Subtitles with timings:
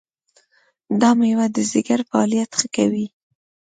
[1.01, 3.05] دا مېوه د ځیګر فعالیت ښه کوي.